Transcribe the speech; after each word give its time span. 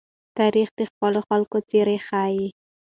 تاریخ 0.37 0.67
د 0.79 0.81
خپلو 0.91 1.19
خلکو 1.29 1.57
څېره 1.69 1.97
ښيي. 2.07 2.47